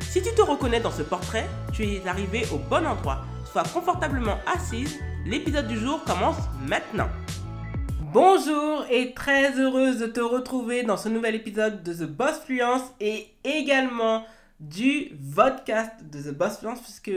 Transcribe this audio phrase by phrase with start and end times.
[0.00, 3.24] Si tu te reconnais dans ce portrait, tu es arrivé au bon endroit.
[3.50, 7.08] Sois confortablement assise, l'épisode du jour commence maintenant.
[8.12, 12.92] Bonjour et très heureuse de te retrouver dans ce nouvel épisode de The Boss Fluence
[13.00, 14.24] et également
[14.60, 17.12] du podcast de The Boss Fluence puisque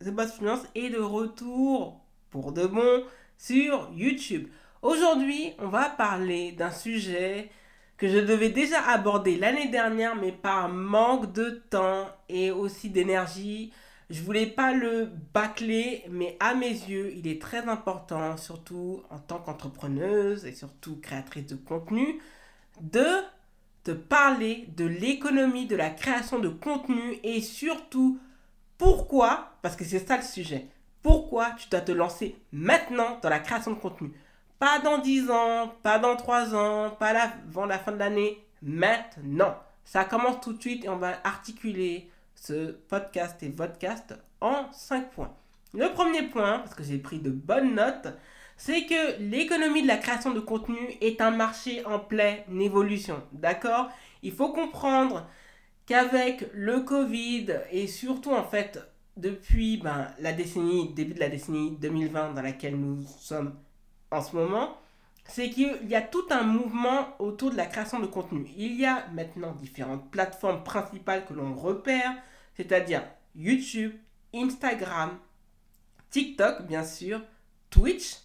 [0.00, 3.04] The Boss Fluence est de retour pour de bon
[3.36, 4.48] sur YouTube.
[4.82, 7.50] Aujourd'hui, on va parler d'un sujet
[7.98, 13.72] que je devais déjà aborder l'année dernière, mais par manque de temps et aussi d'énergie,
[14.08, 19.18] je voulais pas le bâcler, mais à mes yeux, il est très important, surtout en
[19.18, 22.20] tant qu'entrepreneuse et surtout créatrice de contenu,
[22.80, 23.04] de
[23.82, 28.18] te parler de l'économie de la création de contenu et surtout
[28.78, 30.68] pourquoi, parce que c'est ça le sujet,
[31.02, 34.12] pourquoi tu dois te lancer maintenant dans la création de contenu?
[34.58, 39.56] Pas dans 10 ans, pas dans 3 ans, pas avant la fin de l'année, maintenant.
[39.84, 45.10] Ça commence tout de suite et on va articuler ce podcast et podcast en 5
[45.10, 45.32] points.
[45.74, 48.08] Le premier point, parce que j'ai pris de bonnes notes,
[48.56, 53.22] c'est que l'économie de la création de contenu est un marché en pleine évolution.
[53.30, 53.88] D'accord?
[54.24, 55.24] Il faut comprendre
[55.86, 58.80] qu'avec le Covid et surtout en fait
[59.16, 63.54] depuis ben, la décennie, début de la décennie 2020 dans laquelle nous sommes
[64.10, 64.78] en ce moment,
[65.24, 68.48] c'est qu'il y a tout un mouvement autour de la création de contenu.
[68.56, 72.14] Il y a maintenant différentes plateformes principales que l'on repère,
[72.56, 73.02] c'est-à-dire
[73.36, 73.92] YouTube,
[74.34, 75.18] Instagram,
[76.10, 77.20] TikTok bien sûr,
[77.70, 78.18] Twitch,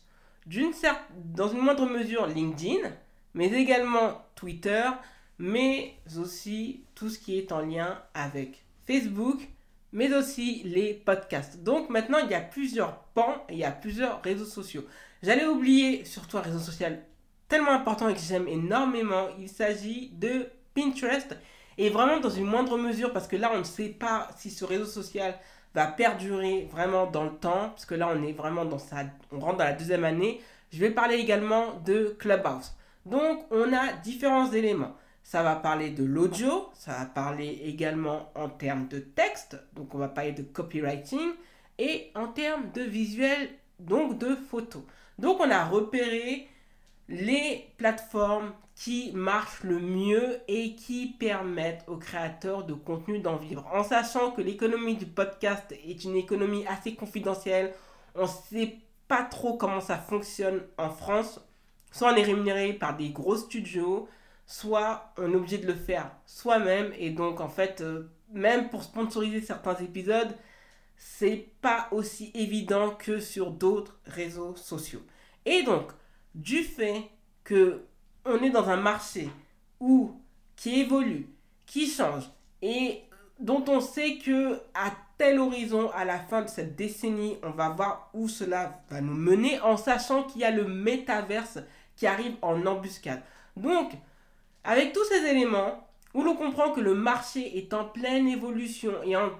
[0.45, 0.71] d'une
[1.13, 2.89] dans une moindre mesure LinkedIn,
[3.33, 4.89] mais également Twitter,
[5.37, 9.47] mais aussi tout ce qui est en lien avec Facebook,
[9.93, 11.63] mais aussi les podcasts.
[11.63, 14.83] Donc maintenant, il y a plusieurs pans et il y a plusieurs réseaux sociaux.
[15.21, 17.03] J'allais oublier surtout un réseau social
[17.47, 19.27] tellement important et que j'aime énormément.
[19.39, 21.37] Il s'agit de Pinterest.
[21.77, 24.65] Et vraiment dans une moindre mesure, parce que là, on ne sait pas si ce
[24.65, 25.35] réseau social
[25.73, 29.05] va perdurer vraiment dans le temps, parce que là, on est vraiment dans sa...
[29.31, 30.41] On rentre dans la deuxième année.
[30.71, 32.73] Je vais parler également de Clubhouse.
[33.05, 34.95] Donc, on a différents éléments.
[35.23, 39.97] Ça va parler de l'audio, ça va parler également en termes de texte, donc on
[39.97, 41.31] va parler de copywriting,
[41.79, 44.83] et en termes de visuel, donc de photos.
[45.17, 46.47] Donc on a repéré
[47.07, 53.67] les plateformes qui marchent le mieux et qui permettent aux créateurs de contenu d'en vivre.
[53.73, 57.73] En sachant que l'économie du podcast est une économie assez confidentielle,
[58.15, 61.39] on ne sait pas trop comment ça fonctionne en France.
[61.91, 64.07] Soit on est rémunéré par des gros studios,
[64.45, 66.91] soit on est obligé de le faire soi-même.
[66.97, 70.35] Et donc, en fait, euh, même pour sponsoriser certains épisodes,
[70.95, 75.01] c'est pas aussi évident que sur d'autres réseaux sociaux.
[75.45, 75.91] Et donc,
[76.35, 77.03] du fait
[77.43, 77.83] que
[78.25, 79.29] on est dans un marché
[79.79, 80.13] où
[80.55, 81.27] qui évolue,
[81.65, 82.29] qui change
[82.61, 83.03] et
[83.39, 87.69] dont on sait que à tel horizon, à la fin de cette décennie, on va
[87.69, 91.59] voir où cela va nous mener en sachant qu'il y a le métaverse
[91.95, 93.21] qui arrive en embuscade.
[94.63, 99.15] Avec tous ces éléments, où l'on comprend que le marché est en pleine évolution et
[99.15, 99.31] en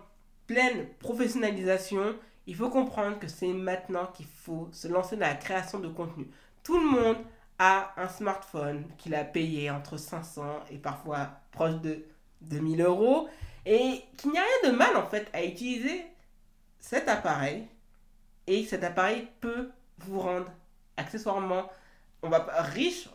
[0.48, 2.16] pleine professionnalisation,
[2.48, 6.28] il faut comprendre que c'est maintenant qu'il faut se lancer dans la création de contenu.
[6.64, 7.18] Tout le monde
[7.60, 12.04] a un smartphone qu'il a payé entre 500 et parfois proche de
[12.42, 13.30] 2000 euros
[13.66, 16.06] et qu'il n'y a rien de mal en fait à utiliser
[16.80, 17.68] cet appareil
[18.48, 19.70] et cet appareil peut
[20.00, 20.52] vous rendre
[20.98, 21.70] accessoirement
[22.22, 23.08] on va riche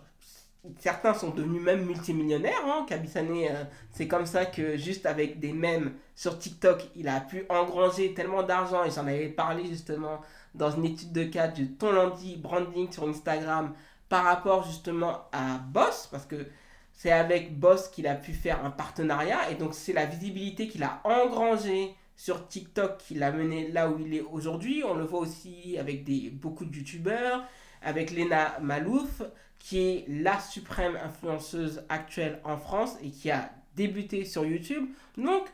[0.79, 2.65] certains sont devenus même multimillionnaires.
[2.65, 2.87] Hein.
[2.91, 8.15] Euh, c'est comme ça que juste avec des mèmes sur TikTok, il a pu engranger
[8.15, 8.85] tellement d'argent.
[8.85, 10.21] Et j'en avais parlé justement
[10.55, 13.73] dans une étude de cas du ton lundi branding sur Instagram
[14.09, 16.47] par rapport justement à Boss, parce que
[16.93, 19.51] c'est avec Boss qu'il a pu faire un partenariat.
[19.51, 23.99] Et donc c'est la visibilité qu'il a engrangée sur TikTok qui l'a mené là où
[24.01, 24.83] il est aujourd'hui.
[24.85, 27.45] On le voit aussi avec des, beaucoup de youtubeurs,
[27.83, 29.23] avec Lena Malouf
[29.59, 34.89] qui est la suprême influenceuse actuelle en France et qui a débuté sur YouTube.
[35.17, 35.49] Donc,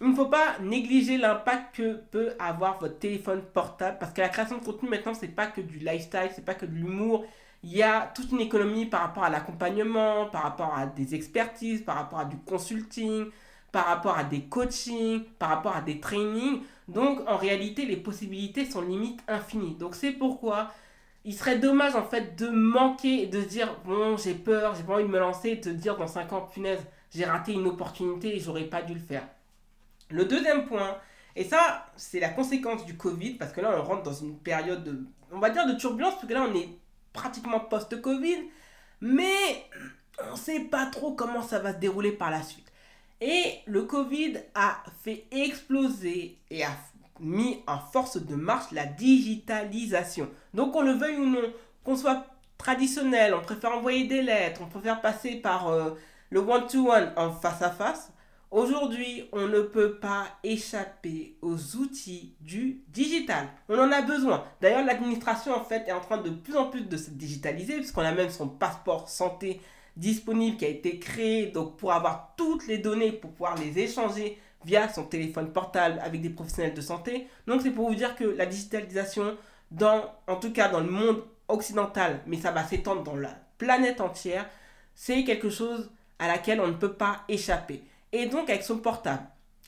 [0.00, 4.30] il ne faut pas négliger l'impact que peut avoir votre téléphone portable parce que la
[4.30, 7.26] création de contenu maintenant, c'est pas que du lifestyle, c'est pas que de l'humour.
[7.62, 11.82] Il y a toute une économie par rapport à l'accompagnement, par rapport à des expertises,
[11.82, 13.26] par rapport à du consulting,
[13.72, 16.62] par rapport à des coachings, par rapport à des trainings.
[16.88, 19.74] Donc en réalité, les possibilités sont limite infinies.
[19.74, 20.70] Donc c'est pourquoi
[21.24, 24.94] il serait dommage en fait de manquer de se dire bon j'ai peur, j'ai pas
[24.94, 26.80] envie de me lancer de te dire dans 5 ans punaise
[27.14, 29.26] j'ai raté une opportunité et j'aurais pas dû le faire.
[30.10, 30.96] Le deuxième point,
[31.36, 34.84] et ça c'est la conséquence du Covid parce que là on rentre dans une période
[34.84, 36.68] de, on va dire de turbulence parce que là on est
[37.12, 38.38] pratiquement post-Covid
[39.00, 39.66] mais
[40.32, 42.70] on sait pas trop comment ça va se dérouler par la suite.
[43.20, 46.70] Et le Covid a fait exploser et a
[47.20, 50.28] mis en force de marche la digitalisation.
[50.54, 51.52] Donc on le veuille ou non,
[51.84, 52.26] qu'on soit
[52.58, 55.90] traditionnel, on préfère envoyer des lettres, on préfère passer par euh,
[56.30, 58.12] le one-to-one en face à face.
[58.50, 63.46] Aujourd'hui, on ne peut pas échapper aux outils du digital.
[63.68, 64.42] On en a besoin.
[64.60, 68.02] D'ailleurs, l'administration en fait est en train de plus en plus de se digitaliser puisqu'on
[68.02, 69.60] a même son passeport santé
[69.96, 74.38] disponible qui a été créé donc pour avoir toutes les données pour pouvoir les échanger
[74.64, 77.28] via son téléphone portable avec des professionnels de santé.
[77.46, 79.36] Donc c'est pour vous dire que la digitalisation,
[79.70, 84.00] dans, en tout cas dans le monde occidental, mais ça va s'étendre dans la planète
[84.00, 84.46] entière,
[84.94, 87.84] c'est quelque chose à laquelle on ne peut pas échapper.
[88.12, 89.22] Et donc avec son portable,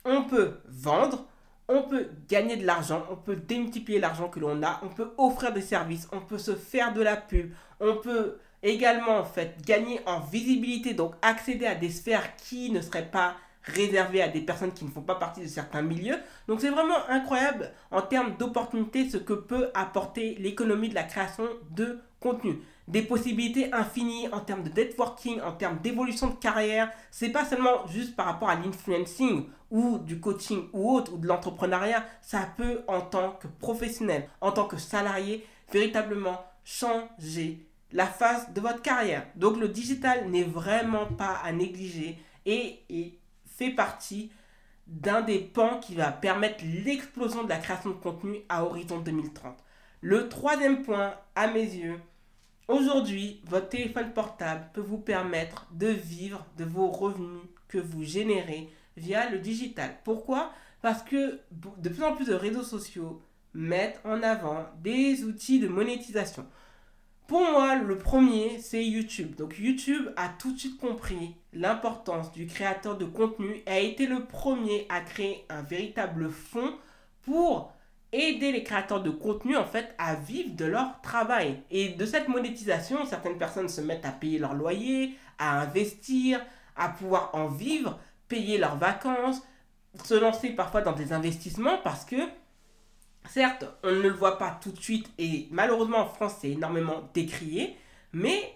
[0.04, 1.26] on peut vendre,
[1.68, 5.52] on peut gagner de l'argent, on peut démultiplier l'argent que l'on a, on peut offrir
[5.52, 10.00] des services, on peut se faire de la pub, on peut également en fait gagner
[10.06, 14.72] en visibilité, donc accéder à des sphères qui ne seraient pas réservé à des personnes
[14.72, 16.16] qui ne font pas partie de certains milieux.
[16.48, 21.44] Donc c'est vraiment incroyable en termes d'opportunités ce que peut apporter l'économie de la création
[21.70, 22.58] de contenu.
[22.88, 26.90] Des possibilités infinies en termes de networking, en termes d'évolution de carrière.
[27.10, 31.26] C'est pas seulement juste par rapport à l'influencing ou du coaching ou autre ou de
[31.26, 32.04] l'entrepreneuriat.
[32.20, 38.60] Ça peut en tant que professionnel, en tant que salarié, véritablement changer la phase de
[38.60, 39.26] votre carrière.
[39.36, 43.18] Donc le digital n'est vraiment pas à négliger et,
[43.56, 44.30] fait partie
[44.86, 49.56] d'un des pans qui va permettre l'explosion de la création de contenu à horizon 2030.
[50.00, 52.00] Le troisième point, à mes yeux,
[52.68, 58.68] aujourd'hui, votre téléphone portable peut vous permettre de vivre de vos revenus que vous générez
[58.96, 59.96] via le digital.
[60.04, 60.52] Pourquoi?
[60.82, 63.22] Parce que de plus en plus de réseaux sociaux
[63.54, 66.46] mettent en avant des outils de monétisation.
[67.32, 69.36] Pour moi, le premier, c'est YouTube.
[69.36, 74.04] Donc YouTube a tout de suite compris l'importance du créateur de contenu et a été
[74.04, 76.74] le premier à créer un véritable fonds
[77.22, 77.72] pour
[78.12, 81.62] aider les créateurs de contenu en fait à vivre de leur travail.
[81.70, 86.38] Et de cette monétisation, certaines personnes se mettent à payer leur loyer, à investir,
[86.76, 87.98] à pouvoir en vivre,
[88.28, 89.40] payer leurs vacances,
[90.04, 92.28] se lancer parfois dans des investissements parce que
[93.28, 97.08] Certes, on ne le voit pas tout de suite et malheureusement en France c'est énormément
[97.14, 97.76] décrié,
[98.12, 98.52] mais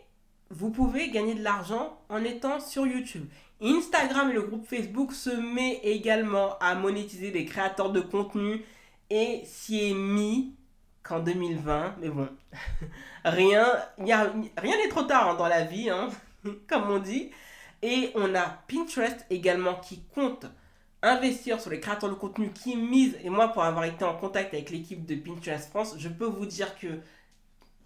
[0.50, 3.26] vous pouvez gagner de l'argent en étant sur YouTube.
[3.62, 8.62] Instagram et le groupe Facebook se met également à monétiser les créateurs de contenu
[9.08, 10.54] et s'y est mis
[11.02, 12.28] qu'en 2020, mais bon,
[13.24, 13.64] rien,
[13.98, 16.08] n'est trop tard hein, dans la vie, hein,
[16.68, 17.30] comme on dit.
[17.82, 20.46] Et on a Pinterest également qui compte
[21.02, 24.54] investir sur les créateurs de contenu qui misent, et moi pour avoir été en contact
[24.54, 26.88] avec l'équipe de Pinterest France, je peux vous dire que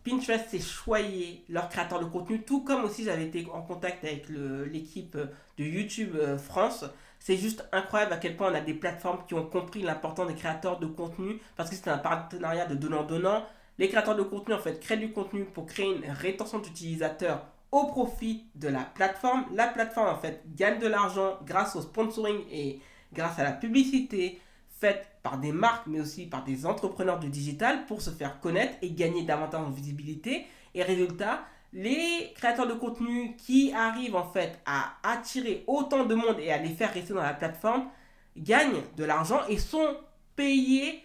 [0.04, 4.28] Pinterest s'est choyé leurs créateurs de contenu, tout comme aussi j'avais été en contact avec
[4.28, 6.84] l'équipe de YouTube euh, France.
[7.18, 10.34] C'est juste incroyable à quel point on a des plateformes qui ont compris l'importance des
[10.34, 13.44] créateurs de contenu, parce que c'est un partenariat de donnant-donnant.
[13.78, 17.86] Les créateurs de contenu en fait créent du contenu pour créer une rétention d'utilisateurs au
[17.86, 19.44] profit de la plateforme.
[19.52, 22.80] La plateforme en fait gagne de l'argent grâce au sponsoring et
[23.12, 27.84] grâce à la publicité faite par des marques, mais aussi par des entrepreneurs du digital
[27.86, 30.46] pour se faire connaître et gagner davantage en visibilité.
[30.74, 36.38] Et résultat, les créateurs de contenu qui arrivent en fait à attirer autant de monde
[36.40, 37.88] et à les faire rester dans la plateforme
[38.36, 39.96] gagnent de l'argent et sont
[40.34, 41.04] payés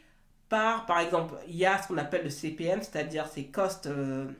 [0.50, 4.31] par, par exemple, il y a ce qu'on appelle le CPM, c'est-à-dire ces costs, euh,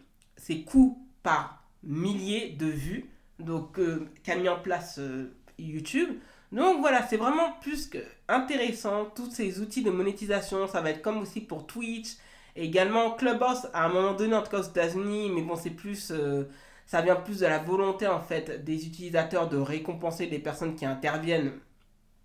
[0.65, 6.10] coûts par milliers de vues, donc euh, qu'a mis en place euh, YouTube.
[6.56, 7.98] Donc voilà, c'est vraiment plus que
[8.30, 9.08] intéressant.
[9.14, 12.16] Tous ces outils de monétisation, ça va être comme aussi pour Twitch.
[12.56, 16.12] également Clubhouse, à un moment donné, en tout cas aux États-Unis, mais bon, c'est plus.
[16.12, 16.46] Euh,
[16.86, 20.86] ça vient plus de la volonté en fait des utilisateurs de récompenser les personnes qui
[20.86, 21.52] interviennent.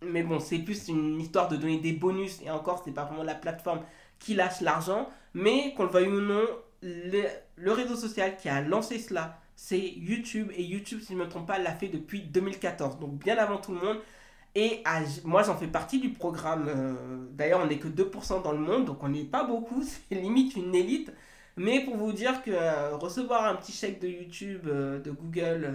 [0.03, 2.41] Mais bon, c'est plus une histoire de donner des bonus.
[2.43, 3.83] Et encore, c'est pas vraiment la plateforme
[4.21, 5.09] qui lâche l'argent.
[5.35, 6.45] Mais qu'on le veuille ou non,
[6.83, 10.53] le réseau social qui a lancé cela, c'est YouTube.
[10.57, 12.99] Et YouTube, si je ne me trompe pas, l'a fait depuis 2014.
[13.01, 13.99] Donc bien avant tout le monde.
[14.55, 14.83] Et
[15.25, 16.67] moi, j'en fais partie du programme.
[16.69, 16.95] Euh,
[17.33, 19.83] d'ailleurs, on n'est que 2% dans le monde, donc on n'est pas beaucoup.
[20.09, 21.13] C'est limite une élite.
[21.57, 25.71] Mais pour vous dire que euh, recevoir un petit chèque de YouTube, euh, de Google,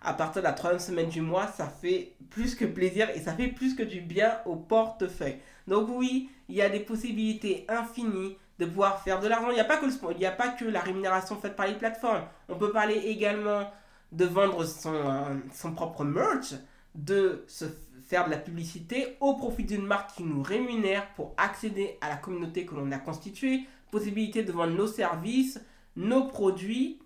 [0.00, 3.32] à partir de la troisième semaine du mois, ça fait plus que plaisir et ça
[3.32, 5.38] fait plus que du bien au portefeuille.
[5.66, 9.50] Donc oui, il y a des possibilités infinies de pouvoir faire de l'argent.
[9.50, 12.24] Il n'y a, pas que a pas que la rémunération faite par les plateformes.
[12.48, 13.70] On peut parler également
[14.10, 16.54] de vendre son, son propre merch,
[16.94, 17.64] de se
[18.04, 22.16] faire de la publicité au profit d'une marque qui nous rémunère pour accéder à la
[22.16, 25.60] communauté que l'on a constituée, possibilité de vendre nos services,
[25.96, 27.00] nos produits,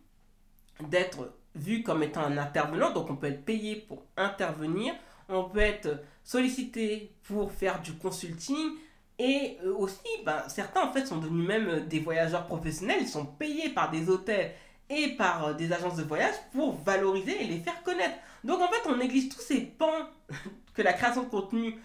[0.88, 4.94] d'être vu comme étant un intervenant, donc on peut être payé pour intervenir,
[5.28, 8.72] on peut être sollicité pour faire du consulting,
[9.18, 13.24] et euh, aussi, ben, certains en fait sont devenus même des voyageurs professionnels, ils sont
[13.24, 14.52] payés par des hôtels
[14.88, 18.16] et par euh, des agences de voyage pour valoriser et les faire connaître.
[18.44, 20.08] Donc en fait, on néglige tous ces pans
[20.74, 21.76] que la création de contenu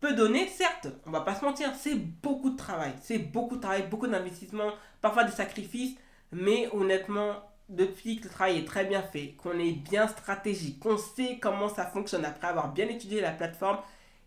[0.00, 0.48] peut donner.
[0.48, 4.06] Certes, on va pas se mentir, c'est beaucoup de travail, c'est beaucoup de travail, beaucoup
[4.06, 5.96] d'investissement, parfois des sacrifices,
[6.32, 7.36] mais honnêtement,
[7.68, 11.68] depuis que le travail est très bien fait, qu'on est bien stratégique, qu'on sait comment
[11.68, 13.78] ça fonctionne après avoir bien étudié la plateforme,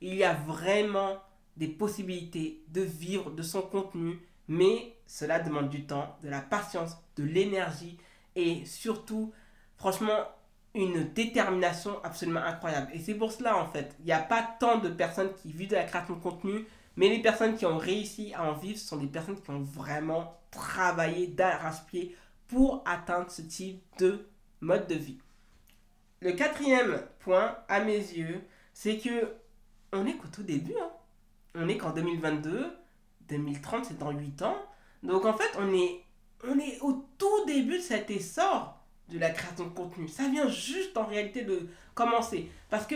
[0.02, 1.18] il y a vraiment
[1.58, 6.98] des possibilités de vivre de son contenu, mais cela demande du temps, de la patience,
[7.16, 7.98] de l'énergie
[8.36, 9.34] et surtout,
[9.78, 10.28] franchement,
[10.75, 12.92] une détermination absolument incroyable.
[12.94, 15.70] Et c'est pour cela, en fait, il n'y a pas tant de personnes qui vivent
[15.70, 18.98] de la création de contenu, mais les personnes qui ont réussi à en vivre sont
[18.98, 22.16] des personnes qui ont vraiment travaillé d'arrache-pied
[22.48, 24.28] pour atteindre ce type de
[24.62, 25.20] mode de vie.
[26.22, 28.42] Le quatrième point, à mes yeux,
[28.74, 29.34] c'est que
[29.92, 30.74] on est qu'au tout début.
[30.82, 30.90] Hein
[31.56, 32.75] on est qu'en 2022,
[33.30, 34.58] 2030 c'est dans 8 ans.
[35.04, 36.02] Donc en fait, on est,
[36.48, 40.08] on est au tout début de cet essor de la création de contenu.
[40.08, 42.50] Ça vient juste en réalité de commencer.
[42.70, 42.96] Parce que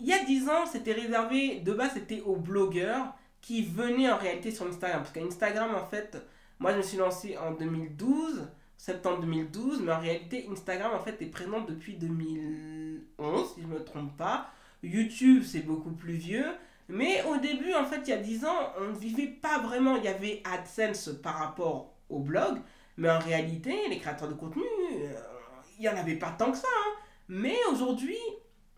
[0.00, 4.18] il y a 10 ans, c'était réservé, de base c'était aux blogueurs qui venaient en
[4.18, 5.02] réalité sur Instagram.
[5.02, 6.18] Parce qu'Instagram, en fait,
[6.58, 8.46] moi je me suis lancé en 2012,
[8.76, 13.72] septembre 2012, mais en réalité, Instagram, en fait, est présent depuis 2011, si je ne
[13.72, 14.50] me trompe pas.
[14.82, 16.46] YouTube, c'est beaucoup plus vieux.
[16.88, 19.96] Mais au début, en fait, il y a 10 ans, on ne vivait pas vraiment.
[19.96, 22.58] Il y avait AdSense par rapport au blog.
[22.96, 25.12] Mais en réalité, les créateurs de contenu, euh,
[25.78, 26.68] il n'y en avait pas tant que ça.
[26.68, 26.92] Hein.
[27.28, 28.18] Mais aujourd'hui,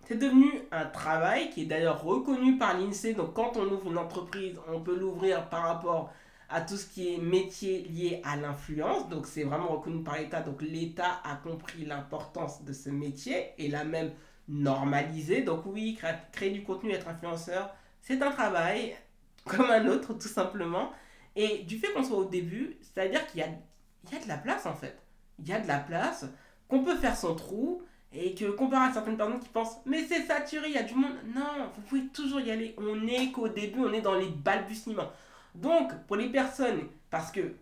[0.07, 3.15] c'est devenu un travail qui est d'ailleurs reconnu par l'INSEE.
[3.15, 6.13] Donc quand on ouvre une entreprise, on peut l'ouvrir par rapport
[6.49, 9.09] à tout ce qui est métier lié à l'influence.
[9.09, 10.41] Donc c'est vraiment reconnu par l'État.
[10.41, 14.11] Donc l'État a compris l'importance de ce métier et l'a même
[14.49, 15.43] normalisé.
[15.43, 15.99] Donc oui,
[16.33, 17.71] créer du contenu, être influenceur,
[18.01, 18.97] c'est un travail
[19.45, 20.91] comme un autre, tout simplement.
[21.39, 24.37] Et du fait qu'on soit au début, c'est-à-dire qu'il y a, y a de la
[24.37, 24.99] place en fait.
[25.39, 26.27] Il y a de la place,
[26.67, 30.27] qu'on peut faire son trou, et que comparé à certaines personnes qui pensent mais c'est
[30.27, 31.15] saturé, il y a du monde.
[31.35, 32.75] Non, vous pouvez toujours y aller.
[32.79, 35.11] On est qu'au début, on est dans les balbutiements.
[35.55, 37.55] Donc, pour les personnes, parce que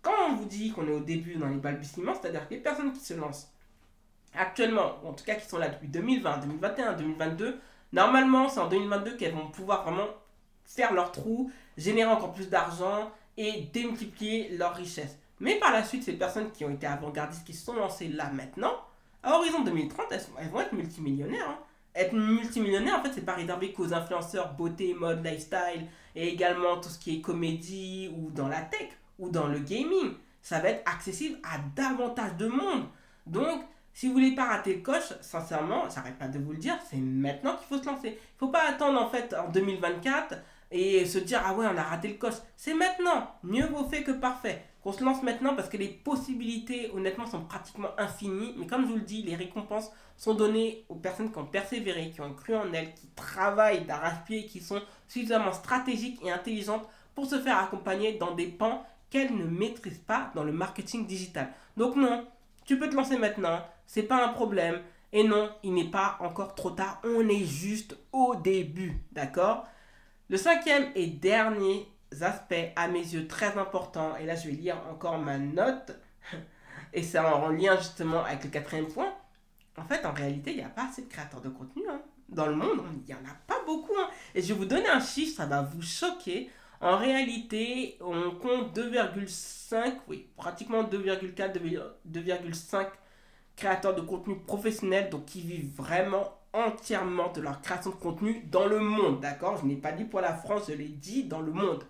[0.00, 2.92] quand on vous dit qu'on est au début dans les balbutiements, c'est-à-dire que les personnes
[2.92, 3.52] qui se lancent
[4.34, 7.58] actuellement, ou en tout cas qui sont là depuis 2020, 2021, 2022,
[7.92, 10.08] Normalement, c'est en 2022 qu'elles vont pouvoir vraiment
[10.64, 15.16] faire leur trou, générer encore plus d'argent et démultiplier leur richesse.
[15.40, 18.30] Mais par la suite, ces personnes qui ont été avant-gardistes, qui se sont lancées là
[18.30, 18.74] maintenant,
[19.22, 21.48] à horizon 2030, elles, vont être multimillionnaires.
[21.48, 21.58] Hein.
[21.94, 26.88] Être multimillionnaire, en fait, c'est pas réservé qu'aux influenceurs beauté, mode, lifestyle, et également tout
[26.88, 30.14] ce qui est comédie ou dans la tech ou dans le gaming.
[30.42, 32.86] Ça va être accessible à davantage de monde.
[33.26, 33.62] Donc,
[33.94, 36.98] si vous voulez pas rater le coche, sincèrement, j'arrête pas de vous le dire, c'est
[36.98, 38.10] maintenant qu'il faut se lancer.
[38.10, 40.36] Il faut pas attendre en fait en 2024
[40.70, 42.34] et se dire ah ouais on a raté le coche.
[42.56, 43.28] C'est maintenant.
[43.42, 44.64] Mieux vaut fait que parfait.
[44.82, 48.54] Qu'on se lance maintenant parce que les possibilités honnêtement sont pratiquement infinies.
[48.58, 52.10] Mais comme je vous le dis, les récompenses sont données aux personnes qui ont persévéré,
[52.10, 57.26] qui ont cru en elles, qui travaillent d'arrache-pied, qui sont suffisamment stratégiques et intelligentes pour
[57.26, 61.52] se faire accompagner dans des pans qu'elles ne maîtrisent pas dans le marketing digital.
[61.76, 62.26] Donc non,
[62.64, 64.80] tu peux te lancer maintenant c'est pas un problème.
[65.12, 67.00] Et non, il n'est pas encore trop tard.
[67.02, 69.66] On est juste au début, d'accord?
[70.30, 71.88] Le cinquième et dernier
[72.20, 75.92] aspect, à mes yeux, très important, et là je vais lire encore ma note,
[76.92, 79.14] et c'est en lien justement avec le quatrième point.
[79.78, 81.82] En fait, en réalité, il n'y a pas assez de créateurs de contenu.
[81.88, 82.02] Hein.
[82.28, 83.94] Dans le monde, il n'y en a pas beaucoup.
[83.98, 84.08] Hein.
[84.34, 86.50] Et je vais vous donner un chiffre, ça va vous choquer.
[86.80, 91.58] En réalité, on compte 2,5, oui, pratiquement 2,4,
[92.06, 92.86] 2,5
[93.56, 98.66] créateurs de contenu professionnels, donc qui vivent vraiment entièrement de leur création de contenu dans
[98.66, 99.58] le monde, d'accord?
[99.58, 101.84] Je n'ai pas dit pour la France, je l'ai dit dans le monde.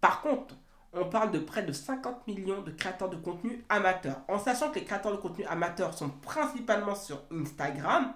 [0.00, 0.56] Par contre,
[0.92, 4.20] on parle de près de 50 millions de créateurs de contenu amateurs.
[4.28, 8.12] En sachant que les créateurs de contenu amateurs sont principalement sur Instagram,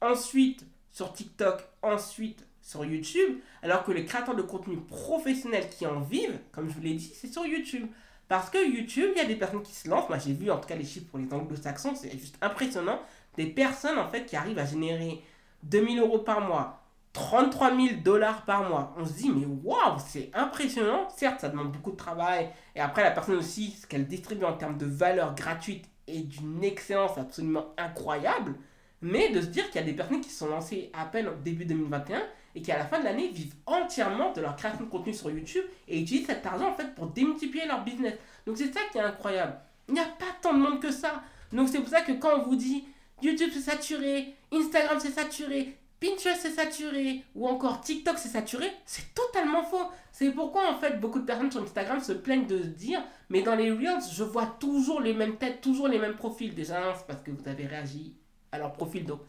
[0.00, 6.00] ensuite sur TikTok, ensuite sur YouTube, alors que les créateurs de contenu professionnels qui en
[6.00, 7.86] vivent, comme je vous l'ai dit, c'est sur YouTube.
[8.28, 10.08] Parce que YouTube, il y a des personnes qui se lancent.
[10.08, 12.98] Moi, j'ai vu en tout cas les chiffres pour les anglo-saxons, c'est juste impressionnant.
[13.36, 15.22] Des personnes en fait qui arrivent à générer
[15.64, 18.94] 2000 euros par mois, 33 000 dollars par mois.
[18.98, 21.08] On se dit, mais waouh, c'est impressionnant.
[21.16, 22.50] Certes, ça demande beaucoup de travail.
[22.74, 26.62] Et après, la personne aussi, ce qu'elle distribue en termes de valeur gratuite est d'une
[26.62, 28.54] excellence absolument incroyable.
[29.00, 31.34] Mais de se dire qu'il y a des personnes qui sont lancées à peine au
[31.34, 32.22] début 2021
[32.54, 35.30] et qui à la fin de l'année vivent entièrement de leur création de contenu sur
[35.30, 38.14] YouTube et utilisent cet argent en fait pour démultiplier leur business.
[38.46, 39.58] Donc c'est ça qui est incroyable.
[39.88, 41.22] Il n'y a pas tant de monde que ça.
[41.52, 42.84] Donc c'est pour ça que quand on vous dit
[43.22, 49.14] YouTube c'est saturé, Instagram c'est saturé, Pinterest c'est saturé ou encore TikTok c'est saturé, c'est
[49.14, 49.90] totalement faux.
[50.12, 53.42] C'est pourquoi en fait beaucoup de personnes sur Instagram se plaignent de se dire mais
[53.42, 56.54] dans les Reels je vois toujours les mêmes têtes, toujours les mêmes profils.
[56.54, 58.14] Déjà c'est parce que vous avez réagi
[58.52, 59.06] à leur profil.
[59.06, 59.20] Donc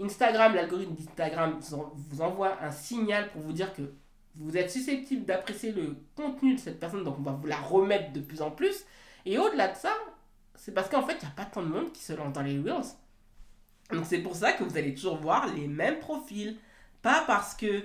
[0.00, 1.58] Instagram, l'algorithme d'Instagram
[1.94, 3.82] vous envoie un signal pour vous dire que
[4.36, 8.12] vous êtes susceptible d'apprécier le contenu de cette personne, donc on va vous la remettre
[8.12, 8.84] de plus en plus.
[9.24, 9.94] Et au-delà de ça,
[10.54, 12.42] c'est parce qu'en fait, il n'y a pas tant de monde qui se lance dans
[12.42, 12.84] les Reels.
[13.92, 16.58] Donc c'est pour ça que vous allez toujours voir les mêmes profils.
[17.02, 17.84] Pas parce que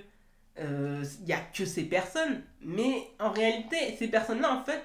[0.58, 4.84] il euh, n'y a que ces personnes, mais en réalité, ces personnes-là, en fait,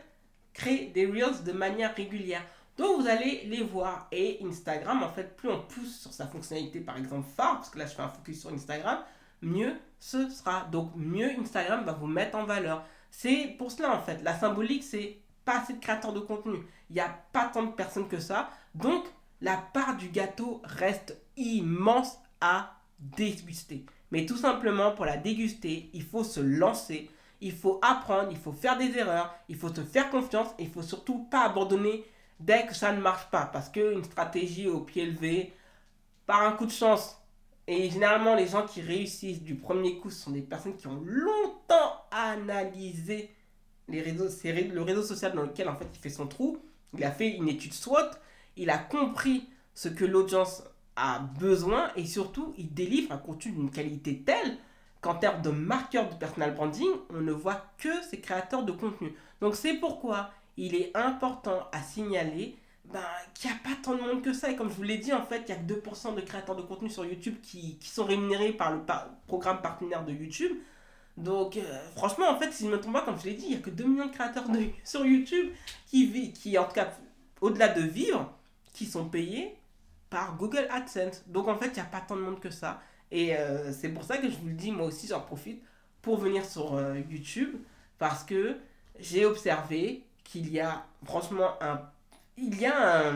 [0.52, 2.42] créent des Reels de manière régulière.
[2.78, 4.08] Donc vous allez les voir.
[4.12, 7.78] Et Instagram, en fait, plus on pousse sur sa fonctionnalité, par exemple, phare, parce que
[7.78, 9.00] là je fais un focus sur Instagram,
[9.42, 10.64] mieux ce sera.
[10.70, 12.84] Donc mieux Instagram va vous mettre en valeur.
[13.10, 16.58] C'est pour cela, en fait, la symbolique, c'est pas assez de créateurs de contenu.
[16.90, 18.50] Il n'y a pas tant de personnes que ça.
[18.74, 19.04] Donc
[19.40, 23.84] la part du gâteau reste immense à déguster.
[24.10, 27.10] Mais tout simplement, pour la déguster, il faut se lancer.
[27.40, 30.82] Il faut apprendre, il faut faire des erreurs, il faut se faire confiance, il faut
[30.82, 32.04] surtout pas abandonner
[32.40, 33.46] dès que ça ne marche pas.
[33.46, 35.52] Parce qu'une stratégie au pied levé,
[36.24, 37.20] par un coup de chance,
[37.66, 42.06] et généralement les gens qui réussissent du premier coup, sont des personnes qui ont longtemps
[42.10, 43.34] analysé
[43.88, 46.58] les réseaux, le réseau social dans lequel en fait il fait son trou.
[46.96, 48.10] Il a fait une étude SWOT,
[48.56, 50.62] il a compris ce que l'audience
[50.96, 54.58] a besoin et surtout il délivre un contenu d'une qualité telle
[55.00, 59.14] qu'en termes de marqueur de personal branding, on ne voit que ces créateurs de contenu.
[59.40, 62.56] Donc c'est pourquoi il est important à signaler
[62.92, 63.00] ben,
[63.34, 64.50] qu'il n'y a pas tant de monde que ça.
[64.50, 66.56] Et comme je vous l'ai dit, en fait, il n'y a que 2% de créateurs
[66.56, 68.80] de contenu sur YouTube qui, sont rémunérés par le
[69.26, 70.52] programme partenaire de YouTube.
[71.16, 73.50] Donc, euh, franchement, en fait, si je me trompe pas, comme je l'ai dit, il
[73.50, 74.44] n'y a que 2 millions de créateurs
[74.84, 75.48] sur YouTube
[75.86, 76.92] qui, vivent, qui, en tout cas,
[77.40, 78.32] au-delà de vivre,
[78.76, 79.56] qui sont payés
[80.10, 81.24] par Google AdSense.
[81.26, 82.82] Donc, en fait, il n'y a pas tant de monde que ça.
[83.10, 85.62] Et euh, c'est pour ça que je vous le dis, moi aussi, j'en profite
[86.02, 87.56] pour venir sur euh, YouTube.
[87.98, 88.58] Parce que
[89.00, 91.80] j'ai observé qu'il y a franchement un,
[92.36, 93.14] il y a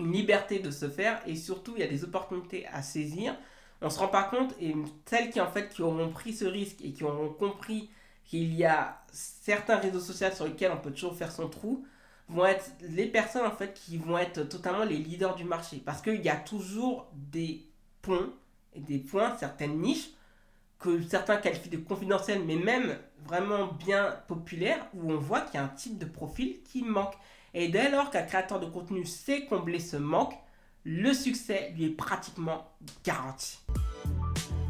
[0.00, 3.36] une liberté de se faire et surtout il y a des opportunités à saisir.
[3.80, 4.74] On se rend pas compte et
[5.06, 7.88] celles qui en fait qui auront pris ce risque et qui auront compris
[8.24, 11.86] qu'il y a certains réseaux sociaux sur lesquels on peut toujours faire son trou
[12.28, 16.00] vont être les personnes en fait qui vont être totalement les leaders du marché parce
[16.00, 17.62] qu'il y a toujours des
[18.02, 18.30] ponts
[18.74, 20.10] et des points, certaines niches
[20.78, 25.62] que certains qualifient de confidentielles, mais même vraiment bien populaires, où on voit qu'il y
[25.62, 27.14] a un type de profil qui manque.
[27.54, 30.34] Et dès lors qu'un créateur de contenu sait combler ce manque,
[30.84, 32.70] le succès lui est pratiquement
[33.02, 33.60] garanti.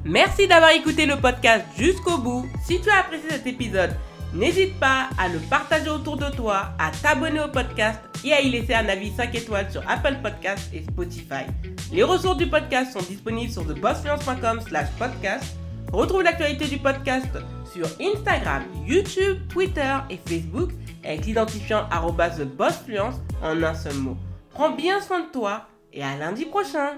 [0.04, 2.46] Merci d'avoir écouté le podcast jusqu'au bout.
[2.64, 3.96] Si tu as apprécié cet épisode,
[4.34, 8.50] n'hésite pas à le partager autour de toi, à t'abonner au podcast et à y
[8.50, 11.44] laisser un avis 5 étoiles sur Apple Podcasts et Spotify.
[11.92, 15.56] Les ressources du podcast sont disponibles sur thebossfluence.com slash podcast
[15.94, 17.28] Retrouve l'actualité du podcast
[17.72, 20.72] sur Instagram, YouTube, Twitter et Facebook
[21.04, 24.16] avec l'identifiant TheBossFluence en un seul mot.
[24.50, 26.94] Prends bien soin de toi et à lundi prochain